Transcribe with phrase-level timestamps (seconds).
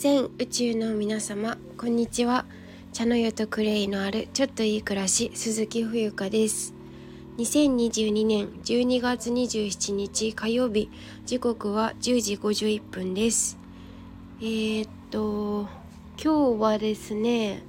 [0.00, 2.46] 全宇宙の皆様こんにちは。
[2.94, 6.72] 茶の湯とクレイのあるちょっといい暮らし鈴木冬香です。
[7.36, 10.88] 2022年12月27日火曜日
[11.26, 13.58] 時刻は10時51分です。
[14.40, 15.68] えー、っと
[16.16, 17.62] 今日はですね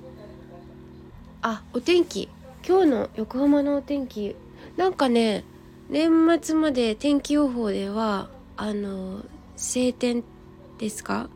[1.42, 2.30] あお天気。
[2.66, 4.38] 今日の横浜のお天気。
[4.78, 5.44] なんかね
[5.90, 6.10] 年
[6.42, 9.26] 末まで天気予報ではあの
[9.58, 10.24] 晴天
[10.78, 11.30] ですか？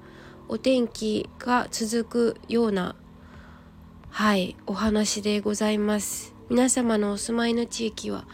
[0.47, 2.95] お天気が続くような
[4.09, 6.33] はいお話でございます。
[6.49, 8.25] 皆様のお住まいの地域は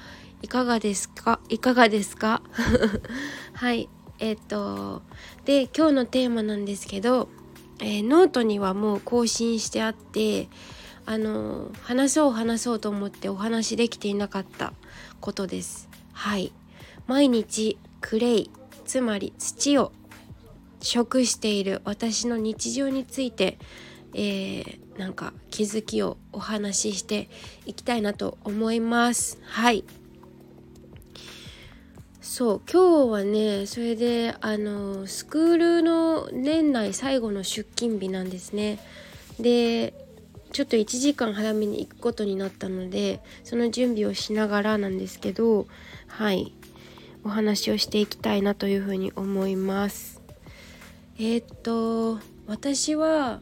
[0.41, 1.39] いかがですか？
[1.49, 2.41] いかがですか？
[3.53, 3.89] はい
[4.20, 5.01] えっ、と
[5.45, 7.29] で今日のテーマなんですけど、
[7.79, 10.49] えー、ノートにはもう更新してあって
[11.05, 14.73] あの話そう話そうと思ってお話できていなかった
[15.20, 15.89] ことです。
[16.13, 16.51] はい。
[17.07, 18.51] 毎日クレイ
[18.85, 19.91] つまり土を
[20.82, 23.57] 食している私の日常について、
[24.13, 27.29] えー、なんか気づきをお話しして
[27.65, 29.40] いきたいなと思います。
[29.43, 29.84] はい。
[32.21, 38.79] そう今日はねそれであのスクールの年内最後の出勤日なんですね。
[39.40, 39.93] で
[40.51, 45.68] ちょっと1時間早めに行くことになったのでその準備をしながらなんですけど
[46.07, 46.54] はい。
[47.23, 50.20] お話をしていきたいなというふうに思います。
[51.23, 53.41] えー、っと私は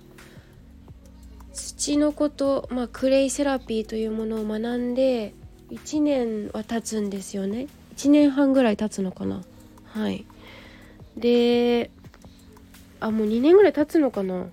[1.53, 5.33] 土のこと、まあ、クレイセラピーというものを学んで
[5.71, 7.67] 1年は経つんですよね。
[7.95, 9.43] 1年半ぐらい経つのかな。
[9.85, 10.25] はい。
[11.15, 11.89] で
[12.99, 14.47] あもう2年ぐらい経つのかな。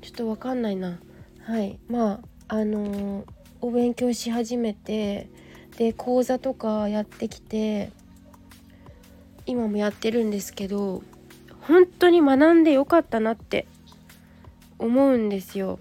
[0.00, 0.98] ちょっと分かんないな。
[1.44, 1.78] はい。
[1.88, 3.24] まああのー、
[3.60, 5.28] お勉強し始めて
[5.76, 7.92] で講座とかやってきて
[9.44, 11.02] 今もやってるんですけど
[11.62, 13.66] 本当に学んでよかったなって
[14.78, 15.78] 思うんですよ。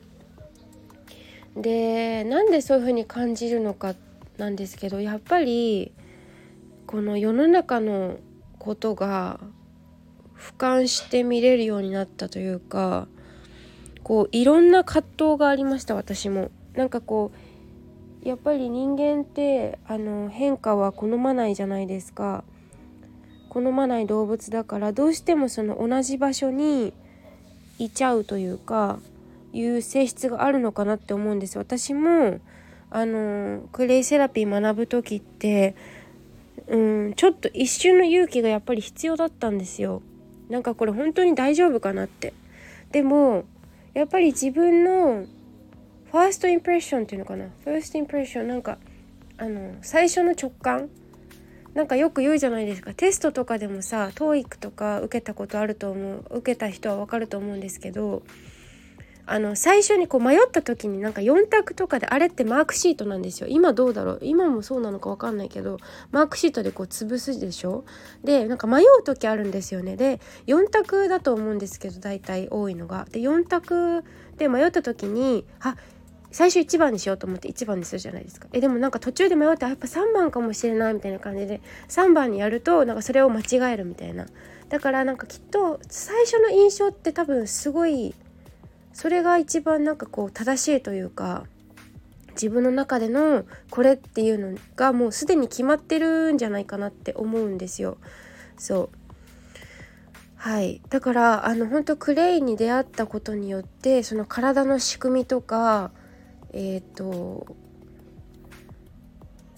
[1.55, 3.95] でなんでそういう風に感じるのか
[4.37, 5.91] なんですけどやっぱり
[6.85, 8.17] この世の中の
[8.57, 9.39] ことが
[10.37, 13.07] 俯瞰して見れるようになったというか
[14.03, 16.51] こういろんな葛藤がありました私も。
[16.73, 17.31] なんかこ
[18.23, 22.43] うやっぱり人間ってあの変化は好まないじゃないですか。
[23.49, 26.93] 好まない動物だからどうしてもその同じ場所に
[27.79, 28.99] いちゃうというか
[29.51, 31.57] いう性質があるのかなって思うんです。
[31.57, 32.39] 私も
[32.91, 35.75] あのクレイセラピー学ぶ時って
[36.67, 40.01] うんちょっと一瞬の勇気がやっぱり必要だったんですよ。
[40.49, 42.33] なんかこれ本当に大丈夫かなって。
[42.91, 43.45] でも
[43.93, 45.25] やっぱり自分の
[46.11, 47.45] ファーストインプレッションっていうのかな。
[47.63, 48.77] ファーストインプレッションなんか
[49.37, 50.89] あの最初の直感
[51.73, 52.93] なんかよく言うじゃないですか。
[52.93, 58.23] テストとかでもさ TOEIC とか受けたことあると思う受けた人は分かると思うんですけど
[59.25, 63.47] あの最初にこう迷った時になんか4択とかであれってマークシートなんですよ。
[63.47, 64.19] 今どうだろう？
[64.23, 65.77] 今もそうなのか分かんないけど
[66.11, 67.85] マークシートでこう潰すでしょ？
[68.23, 69.95] でなんか迷う時あるんですよね。
[69.95, 73.05] で4択だと思うんですけど大体多いのが。
[73.11, 74.03] で4択
[74.37, 75.75] で迷った時にあ
[76.31, 78.47] 最初1番にしようと思って1番にするじゃないですか。
[78.53, 84.27] えでもなんか途中で迷ってやっぱ3番かもしれないみたいな感じで3番にやるとなんかそれを間違えるみたいな。
[84.69, 88.13] だからなんかきっと最初の印象って多分すごい
[88.93, 91.45] それが一番なんかこう正しいというか
[92.31, 97.97] 自分の中でのこれっていうのがもうすでに決まってるんじゃないかなって思うんですよ。
[98.57, 98.99] そう。
[100.35, 100.81] はい。
[100.89, 105.91] だからあの本当クレイに出会ったことによってその体の仕組みとか
[106.53, 107.47] えっ、ー、と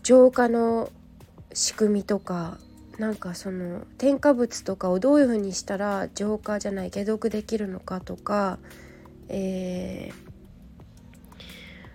[0.03, 0.89] 浄化の
[1.53, 2.57] 仕組みとか
[2.97, 8.59] なんかその添加物とかをどういうふうにしたら浄化じゃない解毒できるのかとか、
[9.29, 11.37] えー、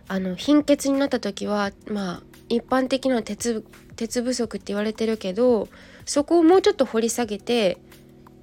[0.08, 3.64] あの貧血になった時はまあ一般的な鉄
[3.96, 5.68] 鉄不足って言われてるけど
[6.04, 7.78] そこをもうちょっと掘り下げて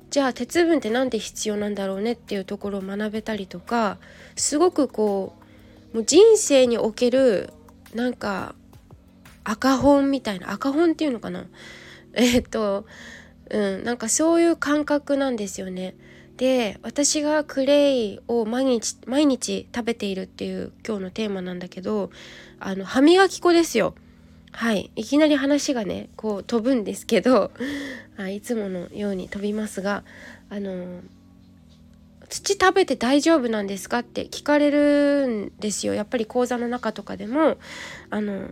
[0.09, 3.97] じゃあ鉄分って何で必要なんだろうねっていうところを学べたりとか
[4.35, 5.42] すごくこう
[5.93, 7.53] もう人生における
[7.93, 8.55] なんか
[9.43, 11.45] 赤本みたいな赤本っていうのかな？
[12.13, 12.85] えっと
[13.49, 15.95] うんなんかそういう感覚なんですよね。
[16.37, 22.09] で私がクレイを毎日毎日食べているっていう今日のテーマなんだけど
[22.59, 23.93] あの歯磨き粉ですよ。
[24.51, 27.51] はいいきなり話がねこう飛ぶんですけど
[28.17, 30.03] あいつものように飛びますが
[30.49, 31.01] あの
[32.33, 37.57] 土食べて大丈夫なんですかって聞かれるんですよやっぱり講座の中とかでも
[38.09, 38.49] あの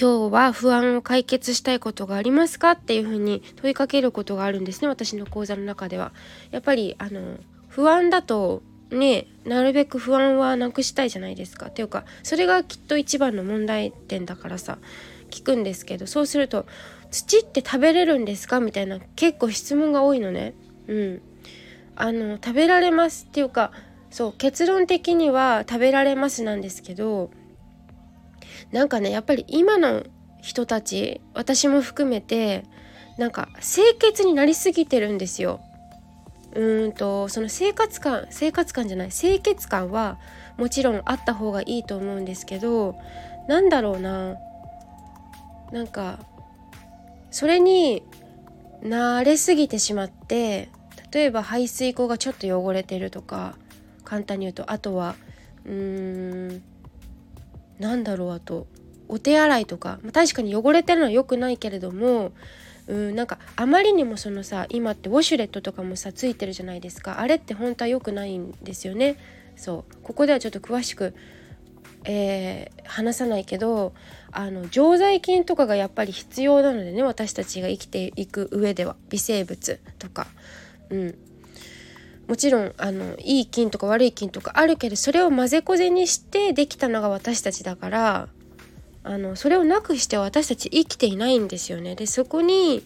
[0.00, 6.12] 今日は不安を解決したいことがありますかっていうふうに問いかけることがあるんですね私の講座の中では。
[6.50, 7.36] やっぱりあの
[7.68, 11.66] 不安だとねなるべく不安はなくしたいじゃないですか。
[11.66, 14.78] っていうかそれがきっと一番の問題点だからさ
[15.28, 16.64] 聞くんですけどそうすると
[17.12, 20.54] 「土って食べれるんですか?」みたいな結構質問が多いのね。
[20.88, 21.22] うん、
[22.00, 23.72] あの食べられますっていうか
[24.10, 27.30] そう結論的には食べられますなんですけど
[28.72, 30.04] なんかねやっぱり今の
[30.40, 32.64] 人たち私も含めて
[33.18, 35.60] なんか清潔になりすぎてるんですよ。
[36.54, 40.18] うんとその生活感生活感じゃない清潔感は
[40.56, 42.96] もちろんあった方がいいと思うんですけど
[43.46, 44.36] なんだろうな
[45.70, 46.18] なんか
[47.30, 48.02] それに
[48.82, 50.70] 慣れすぎてしまって
[51.12, 53.56] 例えば排水溝がちょっと汚れてるとか
[54.04, 55.14] 簡単に言うとあとは
[55.64, 55.72] うー
[56.56, 56.62] ん
[57.78, 58.66] なんだろうあと
[59.08, 62.32] お手洗いとか、まあ、確かに汚れてるのは良くないけれども
[62.86, 67.20] うんなんかあまりにもそのさ今ってウォシュレットとかもさついてるじゃないですか。
[67.20, 69.16] あれって本当は良くないんですよね。
[69.56, 69.94] そう。
[70.02, 71.14] ここではちょっと詳しく、
[72.04, 73.92] えー、話さないけど
[74.32, 80.26] あの常在菌とかがやっぱり必要なのでね私たちが生きていく上では微生物とか。
[80.90, 81.18] うん
[82.26, 88.28] もちろんあのいい菌とか悪い菌とかあるけどそれを混ぜこぜにしてできたのが私たちだから
[89.02, 91.96] あのそれをなくして私たち生きていないんですよね。
[91.96, 92.84] でそこに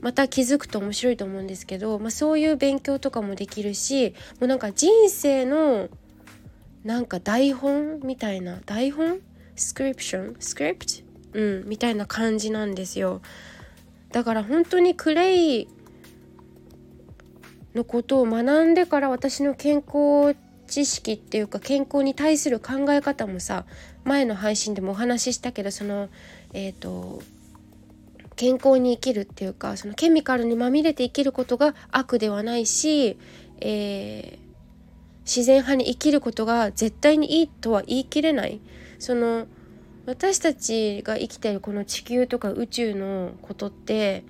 [0.00, 5.88] また気づくと面白いと思うんですけど、まあ、そういう勉強とかもできるしもうなんか人生の
[6.82, 9.20] なんか台本みたいな台本？
[9.54, 10.92] スクリプションスクリプト
[11.34, 13.22] うんみたいな感じなんですよ。
[14.10, 15.68] だから本当にクレイ
[17.74, 20.36] のことを学んでから私の健康
[20.66, 23.64] 知識っていうか健康に対する考え方もさ
[24.04, 26.08] 前の配信でもお話ししたけどその
[26.52, 27.22] えっ、ー、と
[28.36, 33.18] 健康に生きるっていうかそのケミカルにまみれて生きることが悪ではないし、
[33.60, 34.38] えー、
[35.24, 38.60] 自然派に生きることが絶対にいいとは言い切れない。
[38.98, 39.46] その
[40.06, 44.24] 私たちが生きてるこの地球とか宇宙のことって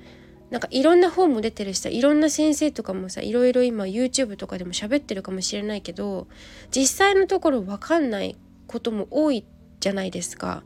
[0.52, 6.26] なんかいろんな本も出てるしさいろんな先生とかもさいろいろ今 YouTube とかでも喋ってるかもしれないけど
[6.70, 9.46] 実際のところ分かんないことも多い
[9.80, 10.62] じゃないですか。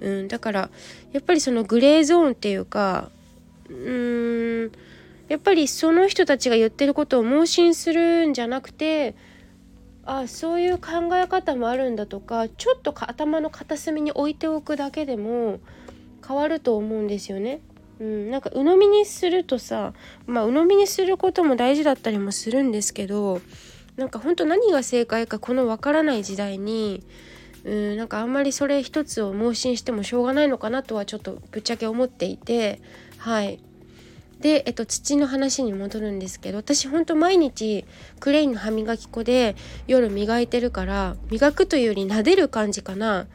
[0.00, 0.70] うん、だから
[1.12, 3.10] やっぱりそのグレーゾーンっていうか
[3.68, 4.72] うーん
[5.28, 9.16] やっぱりその人たちが言ってることを盲信するんじゃなくて
[10.04, 15.58] あそういう考え方もあるんだとかちょっと頭の片隅に置いておくだけでも
[16.26, 17.60] 変わると思うんですよね。
[18.00, 19.92] うん、なんか鵜呑みにするとさ
[20.26, 23.40] まあ鵜呑みにすることも大事だったりもするんですけど
[23.96, 27.04] なんか本当何が正解かこの分からない時代に
[27.64, 32.80] うんなんかあんまりそれ一つを盲信してもしょうがないのかなとはちょっとぶっちゃけ思っていて
[33.18, 33.60] はい。
[34.40, 37.86] で、えっと、土の話に戻るんですけど私ほんと毎日
[38.20, 39.56] クレインの歯磨き粉で
[39.86, 43.26] 夜磨いてるから磨くというより撫でる感じかな。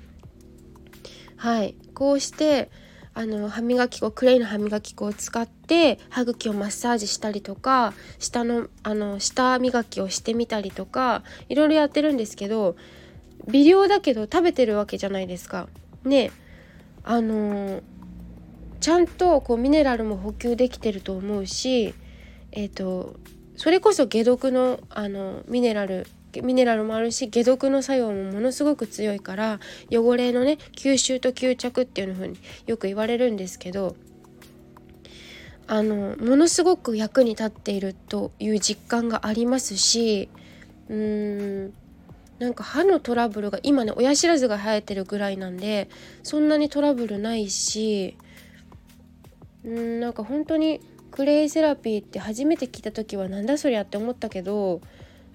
[1.37, 1.73] はい。
[1.95, 2.69] こうして
[3.13, 12.75] あの歯磨き粉クレイの歯磨き粉を使って歯茎をマッサージしたりとか下のあの下磨きをしてみたりとかいろいろやってるんですけど
[13.47, 15.67] 微量だけど食べてるわけじゃないですか。
[16.03, 16.31] ね
[17.03, 17.81] あの
[18.79, 21.93] ちゃんとこうミネラルも補給できてると思うし
[22.51, 23.15] えっ、ー、と
[23.55, 26.07] それこそ解毒のあのミネラル
[26.43, 29.59] ミネラルもあるし解毒の作用もものすごく強いから
[29.91, 33.95] 汚れのね吸収と吸着っていうふうによく言われるんですけど
[35.67, 40.29] あのものすごく役に立っているという実感がありますし
[40.89, 41.73] うーん
[42.39, 45.89] なんか歯のトラブルが今ね親知らずが生えてるぐらいなんで
[46.23, 48.17] そんなにトラブルないし
[49.63, 50.79] うんなんか本当に
[51.11, 54.81] クレイセラピーって初めて聞いた時はなんだそりゃって思ったけど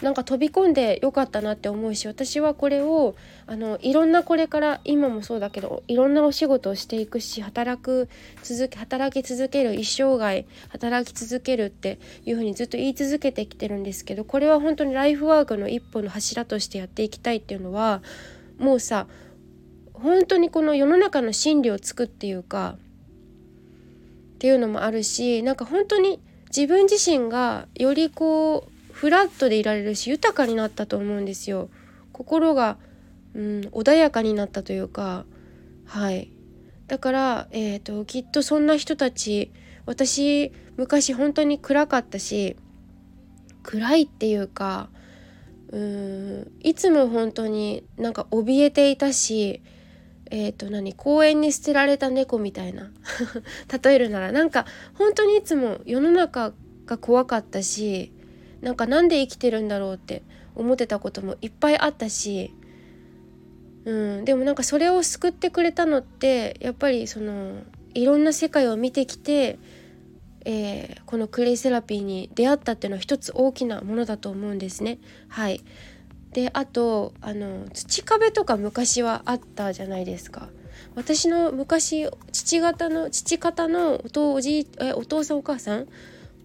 [0.02, 3.14] なんか飛び込んでよかったなって思うし私はこれを
[3.46, 8.08] あのいろんなこれから今もそうだけどいろんなお仕事をしていくし働く
[8.42, 18.02] 続け働き続ける一生涯働き続けるっていうふうにずっと言い続けてきてるんですけどこれは本当にライフワークの一歩の柱としてやっていきたいっていうのは
[18.58, 19.06] もうさ
[19.92, 22.76] 本当にこの世の中の真理をつくっていうか
[24.34, 26.20] っていうのもあるしなんか本当に
[26.54, 31.68] 自分自身がよりこうフラットでいられるし豊かになったと思うんですよ。
[32.12, 32.78] 心が、
[33.34, 35.26] うん、穏やかになったというか
[35.84, 36.30] はい
[36.86, 39.50] だから、えーと、きっとそんな人たち
[39.84, 42.56] 私昔本当に暗かったし
[43.64, 44.88] 暗いっていうか
[45.72, 49.60] うんいつも本当になんか怯えていたし
[50.30, 52.90] えー、と何公園に捨てられた猫みたいな
[53.82, 56.54] 例えるならなんか本当にいつも世の中
[56.86, 58.12] が怖かったし
[58.64, 60.22] なんかなんで生きてるんだろうって
[60.56, 62.54] 思ってたこともいっぱいあったし、
[63.84, 69.58] うん、でもなんかそれを救ってくれたのってやっぱりそのいろんな世界を見てきて、
[70.46, 74.98] えー、このクレイセラピーに出会ったっていうのは一つ大きなものだと思うんですね。
[75.28, 75.62] はい
[76.32, 80.48] であとあの土壁とか昔はあったじゃないですか。
[80.96, 85.86] 私の昔父方の父方のお父おじえお父さんお母さん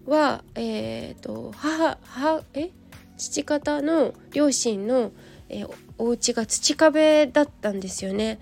[0.06, 2.70] はえ、ー、と母母え？
[3.16, 5.12] 父方の両親の、
[5.50, 8.40] えー、お家が土壁だったんですよね。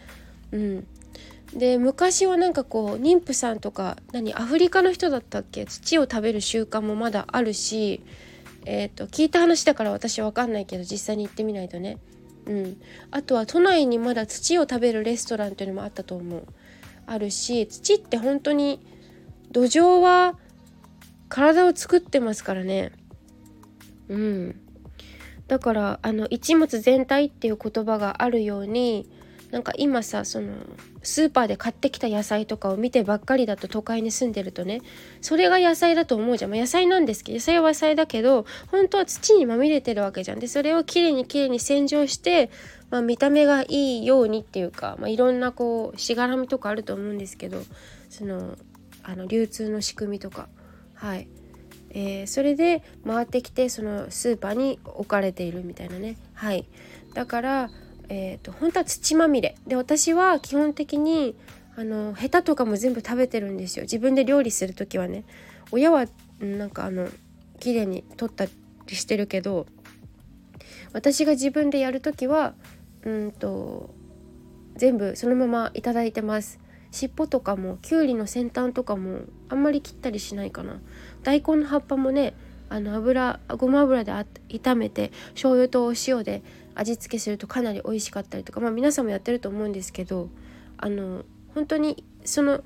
[0.52, 0.86] うん、
[1.52, 5.66] で昔はなんかこう妊婦さんとか何アフリカの人だったっけ？
[5.66, 8.02] 土を食べる習慣もまだあるし、
[8.64, 11.98] えーと、聞いた話だから私わかんないけど実際に行ってみないとね、
[12.46, 16.44] うん、あとは都内にまだ土を食べるレストランっていうのもあったと思う。
[17.06, 18.80] あるし土って本当に
[19.50, 20.38] 土壌は
[21.28, 22.92] 体を作ってますからね。
[24.08, 24.60] うん。
[25.46, 29.08] だからあの一物全体っていう言葉があるように
[29.50, 30.52] なんか今さその
[31.02, 34.82] スーパーで買ってきた野菜とかを見てばっかりだと都会に住んでるとね
[35.22, 40.38] それが野菜だと思うじゃん、ま、野菜なんですけど野菜は野菜だけど本当は土にまみれてるわけじゃん。
[40.38, 42.50] でそれをきれいにきれいに洗浄して、
[42.90, 47.62] まあ、見た目がいいようにっていうか、まあ、いろんなこうしがらみとかあると思うんですけど
[48.10, 48.54] その
[49.02, 50.48] あの流通の仕組みとか。
[50.98, 51.28] はい。
[51.90, 56.16] えー、それで回ってきてそのスーパーに置かれているみたいなね。
[56.34, 56.66] はい。
[57.14, 57.70] だから
[58.08, 59.56] えーと、本当は土まみれ。
[59.66, 61.36] で私は基本的に
[61.76, 63.82] あのヘタとかも全部食べてるんですよ。
[63.82, 65.24] 自分で料理する時はね。
[65.70, 66.06] 親は
[66.40, 67.08] なんかあの
[67.60, 69.66] 綺麗に取ったりしてるけど
[70.92, 72.54] 私が自分でやる時は
[73.02, 73.90] うんと
[74.76, 76.58] 全部そのままいただいてます。
[76.90, 80.80] 尻尾とかもきゅうりの先端とかもあんまり切ったりしないかな。
[81.22, 82.34] 大根の葉っぱもね
[82.70, 84.12] あの油ごま油で
[84.48, 86.42] 炒めて醤油とお塩で
[86.74, 90.28] 味付けするとかなり美味しかったりとかまあ皆さんもやってると思うんですけど
[90.76, 92.62] あの本当にその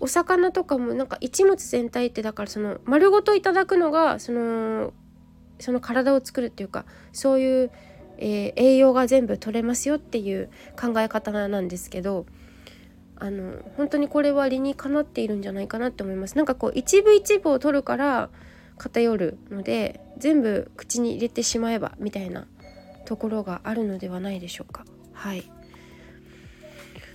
[0.00, 4.92] お魚とかもなんか一物全体ってだからその丸ごといただくのがその
[5.58, 7.70] その体を作るっていうかそういう、
[8.18, 10.50] えー、栄養が全部取れますよっていう
[10.80, 12.26] 考え方なんですけど
[13.20, 16.36] あの本当にこれは理にかなっているんじゃないかなって思います。
[16.36, 18.30] なんかこう一部一部を取るから
[18.76, 22.46] 偏るので全部口に入れてしまえばみたいな
[23.04, 24.84] ところがあるのではないでしょうか。
[25.12, 25.50] はい。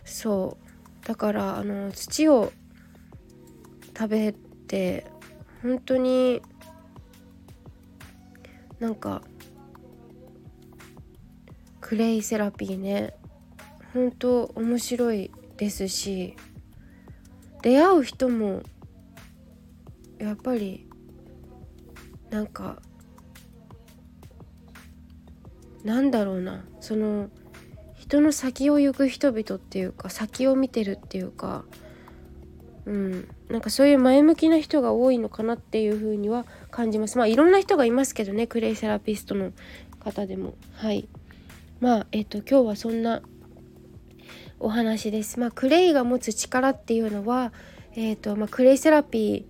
[0.04, 1.08] そう。
[1.08, 2.52] だからあの土を
[3.98, 4.34] 食べ
[4.68, 5.06] て
[5.62, 6.42] 本当に
[8.80, 9.22] なんか
[11.80, 13.14] クレイセラピーね。
[13.94, 16.36] 本当面白いですし
[17.62, 18.64] 出会う人も
[20.20, 20.88] やっぱり
[22.30, 22.82] なんか
[25.84, 27.30] なんだろうなその
[27.98, 31.66] 人の先を行く人々っていうか先を見てるっていうか
[32.86, 37.18] うんなんかそういう前向きな人が多いのかなっていう風には感じます。
[37.18, 39.52] まあいろんな人がいますけどねクレイセラピストの
[40.00, 40.56] 方でも。
[40.74, 41.08] はい。
[41.80, 43.22] まあえっ、と今日はそんな
[44.64, 45.42] お話です。
[45.42, 47.52] まあクレイが持つ力っていうのは
[47.96, 49.46] え、ー、とまあクレイセラピ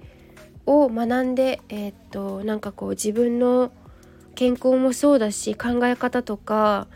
[0.66, 3.72] ーを学んでえっ、ー、となんかこう自分の
[4.34, 6.88] 健康もそうだし考え方とか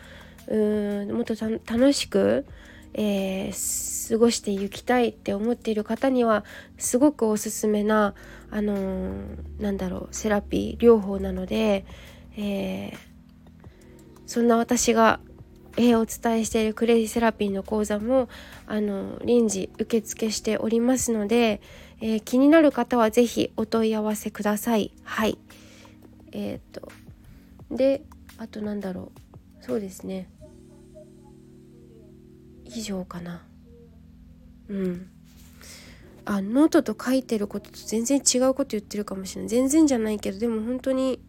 [0.48, 2.48] うんもっと楽しく、
[2.96, 6.44] えー、過ごしていきたいって思っている方には
[6.80, 8.16] すごくおすすめな、
[8.50, 11.86] あのー、なんだろうセラピー療法なので、
[12.36, 12.98] えー、
[14.26, 15.20] そんな私が
[15.78, 18.30] えお伝えしているクレイセラピーの講座も
[18.66, 21.62] あの臨時受付しておりますので、
[22.02, 24.92] えー、気になる方は是非お問い合わせください。
[25.04, 25.38] はい。
[26.32, 26.92] えっ、と
[27.72, 28.02] で
[28.38, 29.12] あとなんだろ
[29.62, 29.64] う。
[29.64, 30.30] そうですね。
[32.66, 33.46] 以上かな。
[34.70, 35.10] うん。
[36.26, 39.50] あノートと書いてることと全然違うこと言ってるかもしれない。
[39.50, 41.20] 全然じゃないけどでも本当に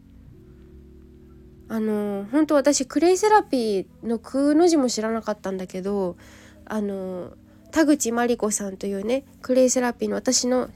[1.69, 6.17] あの本当私クレイセラピーのクの字も知らなかったんだけど
[6.65, 7.33] あの
[7.71, 10.69] 田口真理子さんというねクレイセラピーの私の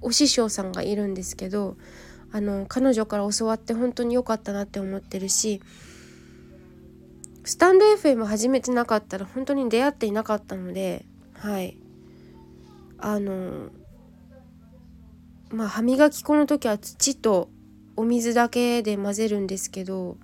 [0.00, 1.76] お師匠さんがいるんですけど
[2.32, 5.62] あの彼女から教わって本当に良かったなって思ってるし
[7.44, 11.76] スタンド FM 始めてなかったら本当に出会っていなかったのではい。
[12.98, 13.70] あの
[15.50, 17.50] まあ歯磨き粉の時は土と
[17.96, 20.16] お水だけで混ぜるんですけど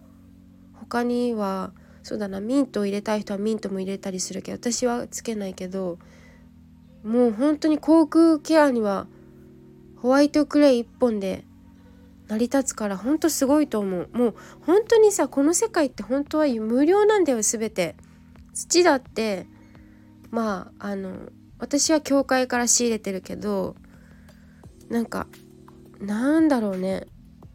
[0.88, 5.98] 他にはそうだなミントを入れたい人はミントも入れたりするけど私はつけないけど
[7.04, 9.06] もう本当に口腔ケアには
[9.96, 11.44] ホワイトクレイ1本で
[12.28, 14.08] 成り立つから本当すごいと思う。
[14.12, 14.34] もう
[14.66, 17.96] 本当にさこの世界って本当は無料なんだよ全て。
[18.54, 19.46] 土だって
[20.30, 23.76] まああの私は教会から仕入れてるけど
[24.88, 25.26] なんか
[26.00, 27.06] なんだろうね。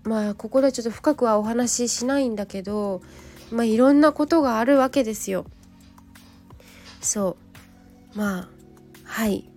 [0.03, 3.01] まあここでちょっと深くはお話ししないんだけど
[3.51, 5.45] まあいろんなことがあるわけですよ。
[7.01, 7.38] そ
[8.15, 8.17] う。
[8.17, 8.50] まあ
[9.03, 9.50] はい。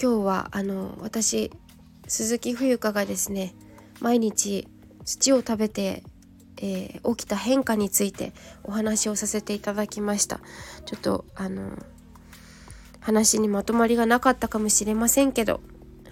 [0.00, 1.50] 今日はあの私
[2.06, 3.54] 鈴木冬香がですね
[4.00, 4.68] 毎日
[5.04, 6.02] 土を食べて、
[6.58, 10.40] えー、起きた変化についてお話をさせていただきました。
[10.84, 11.70] ちょっとあの
[13.00, 15.60] 話にまとまりがなかったかもしれませんけど。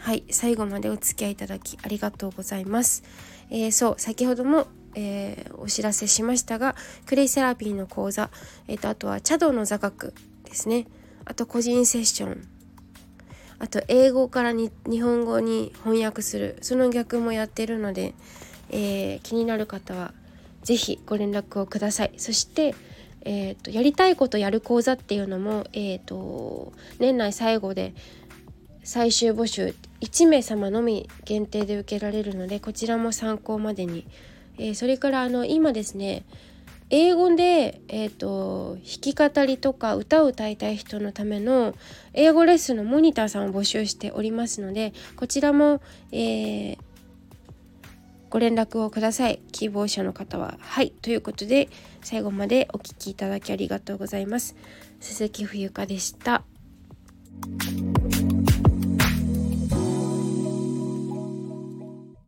[0.04, 3.04] はい最後までお付き合いいただきありがとうございます、
[3.48, 8.30] えー、そう先ほどもえー、お知らせしましたがクレイセラピーの講座、
[8.68, 10.86] えーと、あとは茶道の座学ですね。
[11.24, 12.46] あと個人セッション。
[13.58, 16.58] あと英語からに日本語に翻訳する。
[16.60, 18.14] その逆もやってるので、
[18.70, 20.14] えー、気になる方は
[20.62, 22.12] 是非ご連絡をください。
[22.18, 22.76] そして、
[23.22, 27.94] えーと、やりたいことやる講座っていうのも、えーと年内最後で
[28.84, 34.06] 最終募集1名様のみ限定で受けられるのでこちらも参考までに。
[34.56, 36.24] えー、それからあの今ですね
[36.90, 41.74] 英語で、えーと、弾き語りとか歌を歌いたい人のための
[42.12, 45.80] 英語レッスンのモニターさんを募集しておりますのでこちらも、
[46.12, 46.78] えー、
[48.28, 49.40] ご連絡をください。
[49.50, 50.56] 希望者の方は。
[50.60, 50.90] はい。
[50.90, 51.68] ということで
[52.02, 54.54] 最後までお聴きいただきありがとうございます。
[55.00, 56.44] 鈴木冬香でした。